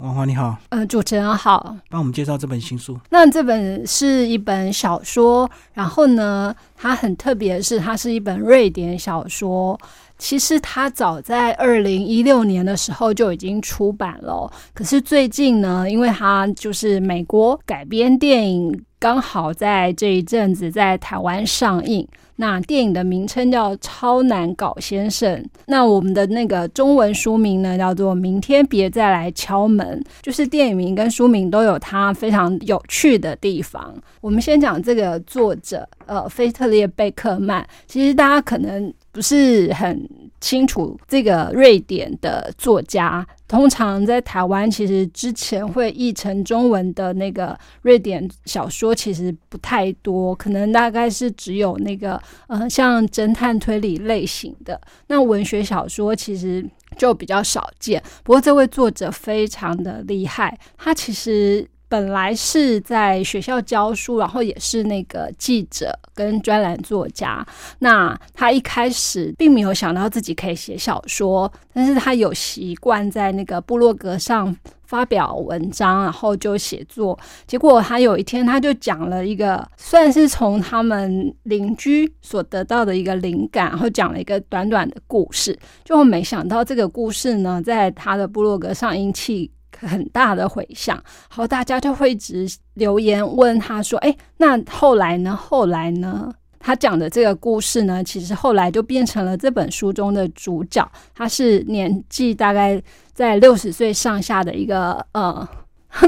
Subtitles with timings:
[0.00, 2.98] 王华你好，嗯，主持人好，帮我们介绍这本新书。
[3.10, 9.78] 那这本是一本小说，然后呢，它很特别的是，它是一本瑞典小说。
[10.16, 22.06] 其实它早在二零一六年的时候就已经出版了，可是最近呢，因为它就是美国改编电影，刚好在这一阵子在台湾上映。
[22.36, 25.30] 那电影的名称叫《超难搞先生》，
[25.66, 33.94] 那我们的那个中文书名呢叫做《明天别再来敲门》，就是电影名跟书名都有它非常有趣的地方。
[34.22, 40.08] 我们先讲这个作者，呃，菲特列贝克曼，其实大家可能不是很。
[40.40, 56.64] 清楚这个瑞典的作家，通常在台湾其实之前会译成中文的那个瑞典小说其实不太多，可能大概是只有那个呃像侦探推理类型的那文学小说其实
[56.96, 58.00] 就比较少见。
[58.22, 61.68] 不过这位作者非常的厉害，他其实。
[61.90, 67.44] 本来是在学校教书，然后也是那个记者跟专栏作家。
[67.80, 77.18] 那他一开始并没有想到自己可以写小说，但是他有习惯在那个部落格上发表文章，然后就写作。
[77.44, 85.58] 结果他有一天他就讲了一个，算是从他们邻居所得到的一个灵感，然后讲了一个短短的故事。
[85.84, 89.50] 就没想到这个故事呢，在他的部落格上引起。
[89.80, 95.34] 很大的回响，好，大家就会一直留言问他说：“哎，那后来呢？
[95.34, 100.86] 后来呢？”他讲的这个故事呢，其实后来就变成了这本书中的主角。
[101.14, 102.80] 他是年纪大概
[103.14, 105.48] 在六十岁上下的一个呃。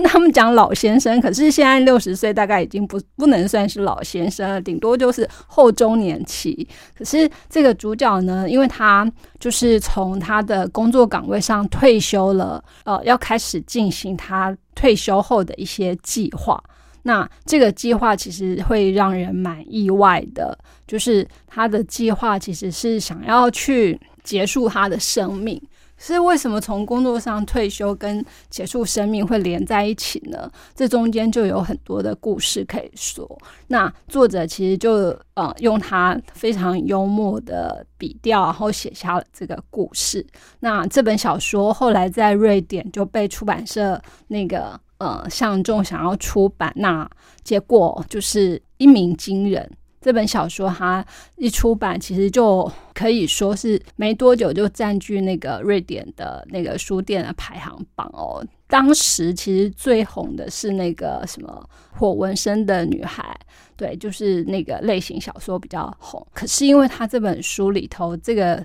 [0.01, 6.67] 他们讲老先生，可是现在六十岁大概已经不不能算是老先生了，顶多就是后中年期。
[6.97, 16.63] 可是这个主角呢，因为他就是从他的工作岗位上退休了，呃，要开始进行他退休后的一些计划。
[17.05, 25.61] 那这个计划其实会让人蛮意外的，就是他的计划其实是想要去结束他的生命。
[26.05, 30.51] 是为什么从工作上退休跟结束生命会连在一起呢？
[30.75, 33.39] 这中间就有很多的故事可以说。
[33.69, 40.27] 那作者其实就呃用他非常幽默的笔调，然后写下了这个故事。
[40.59, 47.09] 那这本小说后来在瑞典就被出版社那个呃相中想要出版，那
[47.45, 49.71] 结果就是一鸣惊人。
[50.03, 51.05] 这本小说它
[51.37, 58.45] 一出版，其实就可以说是没多久就占据那个瑞典的那个书店的排行榜哦。
[58.67, 63.39] 当时其实最红的是那个什么火纹身的女孩，
[63.77, 66.27] 对，就是那个类型小说比较红。
[66.35, 68.63] 可是因为他这本书里头这个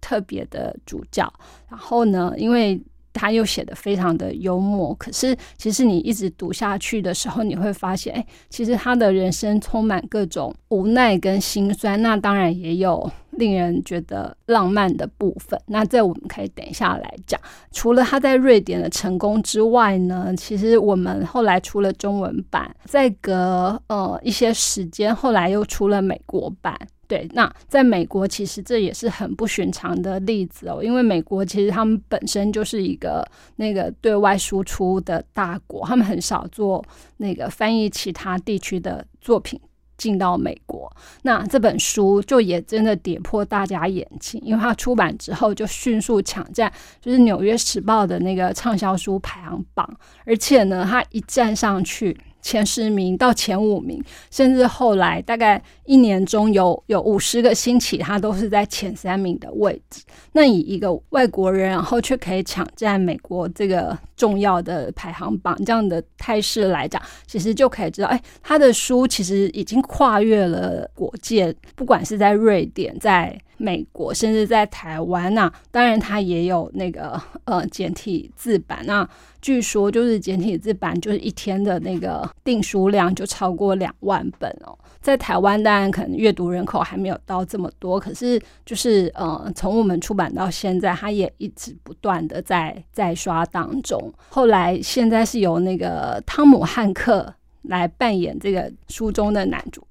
[0.00, 1.32] 特别的主角，
[1.70, 2.78] 然后呢，因为。
[3.14, 12.02] 他又写的非常的幽默，可是其实你一直读下去的时候，你会发现，哎，其实他的人生充满各种无奈跟心酸。
[12.02, 15.58] 那当然也有令人觉得浪漫的部分。
[15.66, 17.40] 那这我们可以等一下来讲。
[17.70, 26.76] 除了他在瑞典的成功之外呢，其实我们后来出了中文版，再隔呃一些时间，后来又出了美国版。
[27.06, 33.26] 对，那在美国其实这也是很不寻常的例子哦，因为美国其实他们本身就是一个
[33.56, 36.84] 那个对外输出的大国，他们很少做
[37.18, 39.60] 那个翻译其他地区的作品
[39.96, 40.90] 进到美国。
[41.22, 49.88] 那这本书就也真的跌破大家眼睛，因为它出版之后就迅速抢占，就是《纽约时报》的那个畅销书排行榜，
[50.24, 52.16] 而且呢，它一站上去。
[52.44, 60.02] 前十名到前五名，甚至后来大概一年中有有五十个星期，他都是在前三名的位置。
[60.32, 79.08] 那以一个外国人，然后却可以抢占美国这个重要的排行榜这样的态势来讲，其实就可以知道，哎，他的书其实已经跨越了国界，不管是在瑞典、在美国，甚至在台湾那当然他也有那个呃简体字版那。
[79.40, 84.76] 据说就是简体字版，就是一天的那个订书量就超过两万本哦。
[85.00, 94.12] 在台湾，当然可能阅读人口还没有到这么多，可是就是呃，从我们出版到现在，它也一直不断的在在刷当中。
[94.30, 97.32] 后来现在是由那个汤姆汉克
[97.62, 99.86] 来扮演这个书中的男主。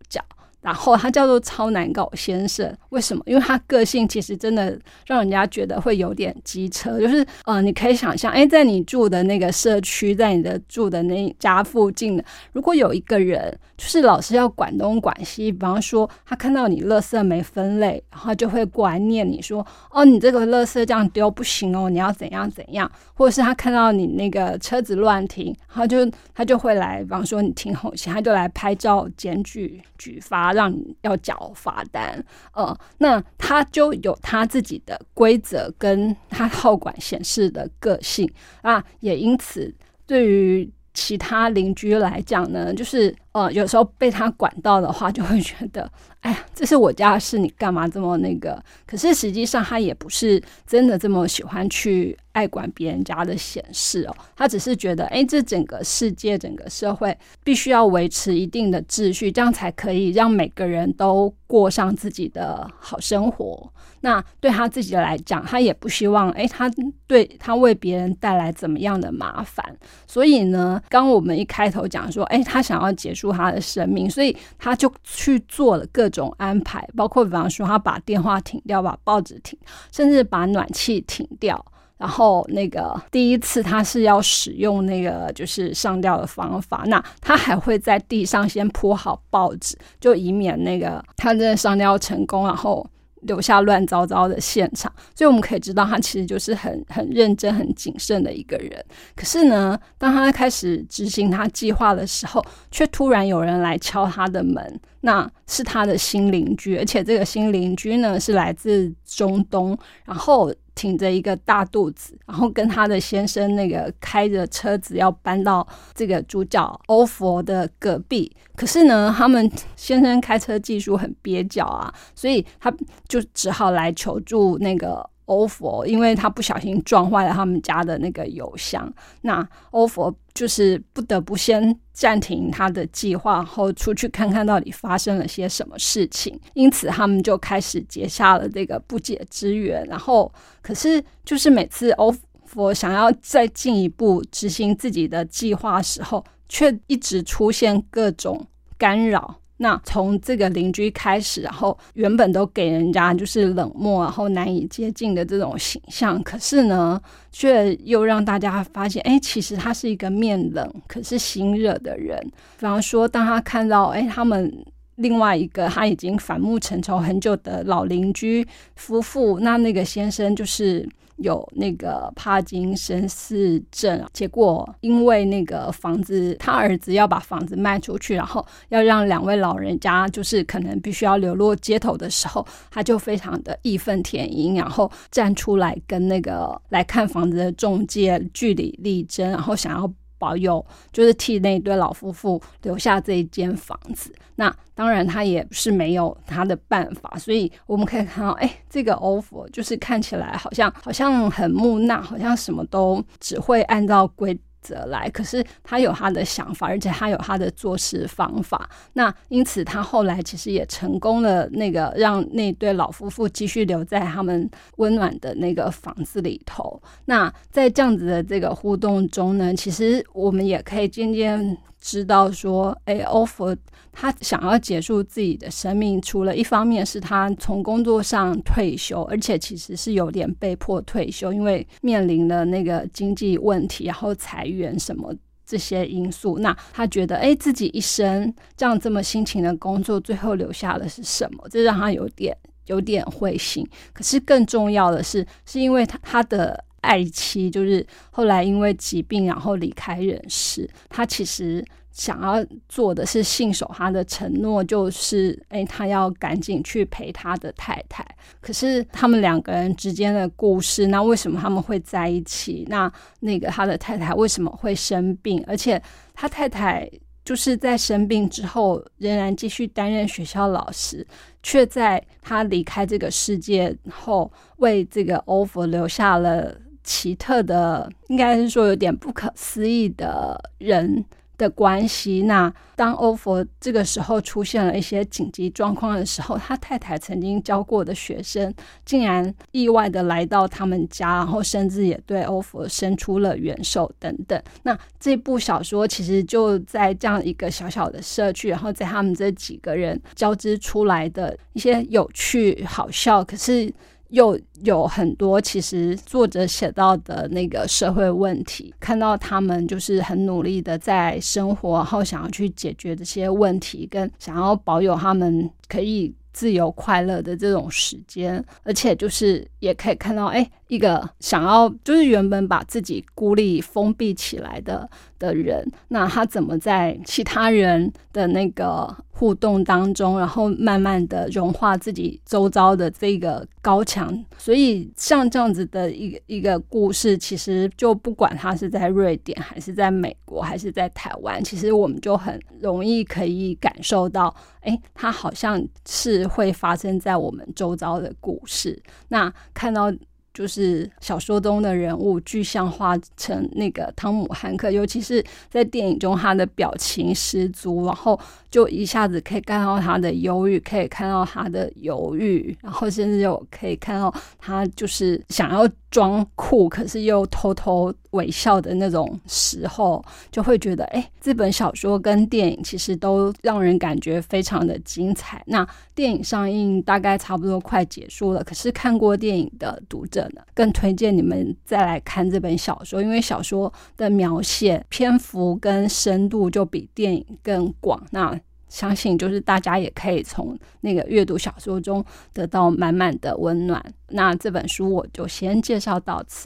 [0.64, 3.22] 然后他叫做超难搞先生，为什么？
[3.28, 12.24] 因为他个性其实真的让人家觉得会有点机车，就是呃，你可以想象，哎，在你住的那个社区，在你的住的那家附近，
[12.54, 30.54] 如果有一个人就是老是要管东管西，比方说他看到你垃圾没分类，然后就会过来念你说，哦，你这个垃圾这样丢不行哦，你要怎样怎样，或者是他看到你那个车子乱停，然后就他就会来，比方说你停红线，他就来拍照检举举发。
[30.54, 38.32] 让你要缴罚单，呃，那他就有他自己的规则，跟他好管闲事的个性
[38.62, 39.74] 啊，也因此
[40.06, 45.92] 对于其他邻居来讲呢，就是呃，有时候被他管到的话，就会觉得，
[46.22, 48.64] 哎呀，这是我家的事，你干嘛这么那个？
[48.88, 52.18] 可是实际上他也不是真的这么喜欢去。
[52.34, 63.72] 爱管别人家的闲事哦，他只是觉得，哎，这整个世界、整个社会必须要维持一定的秩序，这样才可以让每个人都过上自己的好生活。
[64.02, 66.68] 那对他自己来讲，他也不希望，哎，他
[67.06, 69.64] 对他为别人带来怎么样的麻烦。
[70.08, 79.58] 所以呢，刚我们一开头讲说，哎，他想要结束他的生命，所以他就去做了各种安排，包括比方说，他把电话停掉，把报纸停，
[79.92, 81.64] 甚至把暖气停掉。
[81.96, 92.86] 然后那个第一次他是要使用那个就是上吊的方法，那他还会在地上先铺好报纸，就以免那个他真的上吊成功，然后
[93.24, 94.92] 留下乱糟糟的现场。
[95.16, 98.84] 所以我们可以知道，他其实就是很很认真、很谨慎的一个人。
[99.16, 110.54] 可是呢，当他开始执行他计划的时候，却突然有人来敲他的门，那是他的新邻居，而且这个新邻居呢是来自中东，然后。
[110.76, 122.74] 挺着一个大肚子，然后跟他的先生那个开着车子要搬到这个主角欧佛的隔壁，可是呢，他们先生开车技术很蹩脚啊，所以他
[123.08, 125.10] 就只好来求助那个。
[125.26, 128.92] 欧佛，因为他不小心撞坏了他们家的那个油箱，
[129.22, 136.40] 那欧佛就是不得不先暂停他的计划，然后出去看看到底发生了些什么事情。
[136.54, 139.86] 因此，他们就开始结下了这个不解之缘。
[139.88, 140.32] 然后，
[140.62, 142.14] 可是就是每次欧
[142.46, 148.46] 佛想要再进一步执行自己的计划时候，却一直出现各种
[148.78, 149.40] 干扰。
[149.58, 157.00] 那从这个邻居开始，然后原本都给人家就是冷漠，然后难以接近的这种形象，可是呢，
[157.32, 162.20] 却又让大家发现，哎，其实他是一个面冷可是心热的人。
[162.58, 164.52] 比方说，当他看到，哎，他们
[164.96, 168.46] 另外一个他已经反目成仇很久的老邻居
[168.76, 170.88] 夫妇，那那个先生就是。
[171.18, 189.92] 有那个帕金森氏症，结果因为那个房子，他儿子要把房子卖出去，然后要让两位老人家就是可能必须要流落街头的时候，他就非常的义愤填膺，然后站出来跟那个来看房子的中介据理力争，然后想要。
[190.24, 204.40] 保佑就是替那对老夫妇留下这一间房子，那当然他也是没有他的办法，所以我们可以看到，哎，这个 offer 就是看起来好像好像很木讷，好像什么都只会按照规。
[204.64, 208.70] 则来，可是他有他的想法，而且他有他的做事方法。
[208.94, 216.82] 那因此，他后来其实也成功了，那个让那对老夫妇继续留在他们温暖的那个房子里头。
[217.06, 221.58] 那在这样子的这个互动中呢，其实我们也可以渐渐。
[221.86, 223.54] 知道说，哎，欧佛
[223.92, 235.14] 他想要结束自己的生命，除了一方面是他从工作上退休，而且其实是有点被迫退休，因为面临了那个经济问题，然后裁员什么
[235.46, 236.40] 这些因素。
[236.40, 241.46] 那他觉得，哎，自己一生这样这么辛勤的工作，最后留下的是什么？
[241.52, 242.36] 这让他有点
[242.68, 243.68] 有点灰心。
[243.92, 246.64] 可是更重要的是，是因为他他的。
[246.84, 250.70] 爱妻就是后来因为疾病，然后离开人世。
[250.90, 258.06] 他其实想要做的是信守他的承诺，就是诶，他要赶紧去陪他的太太。
[258.40, 262.66] 可是他们两个人之间的故事，那为什么他们会在一起？
[262.70, 265.44] 那那个他的太太为什么会生病？
[265.48, 265.82] 而且
[266.14, 266.90] 他太太。
[267.26, 271.08] 就是在生病之后，仍然继续担任学校老师，
[271.42, 281.04] 却在他离开这个世界后，为这个欧佛留下了奇特的，应该是说有点不可思议的人
[281.38, 282.24] 的关系。
[282.24, 294.42] 那当欧佛这个时候出现了一些紧急状况的时候，他太太曾经教过的学生竟然意外的来到他们家，然后甚至也对欧佛伸出了援手等等。
[294.64, 303.74] 那这部小说其实就在这样一个小小的社区，然后在他们这几个人交织出来的一些有趣、好笑，可是。
[304.14, 328.94] 又有很多其实作者写到的那个社会问题，看到他们就是很努力的在生活，然后想要去解决这些问题，跟想要保有他们可以自由快乐的这种时间，而且就是也可以看到，哎，一个想要就是原本把自己孤立封闭起来的的人，那他怎么在其他人的那个。
[329.16, 348.82] 互动当中，然后慢慢的融化自己周遭的这个高墙，所以像这样子的一个一个故事，其实就不管他是在瑞典，还是在美国，还是在台湾，其实我们就很容易可以感受到，哎，它好像是会发生在我们周遭的故事。
[349.10, 349.94] 那看到。
[350.36, 358.20] 就是小说中的人物具象化成那个汤姆汉克，尤其是在电影中，他的表情十足，然后
[358.50, 365.70] 就一下子可以看到他的忧郁，可以看到他的犹豫，然后甚至有可以看到他就是想要。
[365.94, 375.44] 装酷，可是又偷偷微笑的那种时候，就会觉得，哎，这本小说跟电影其实都让人感觉非常的精彩。
[375.46, 388.04] 那电影上映大概差不多快结束了，可是看过电影的读者呢，更推荐你们再来看这本小说，因为小说的描写篇幅跟深度就比电影更广。
[388.10, 388.36] 那
[388.74, 392.04] 相信就是大家也可以从那个阅读小说中
[392.34, 393.80] 得到满满的温暖。
[394.08, 396.42] 那这本书我就先介绍到此。